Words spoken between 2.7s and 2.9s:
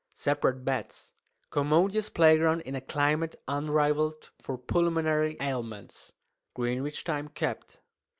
a